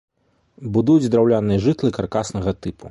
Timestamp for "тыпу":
2.65-2.79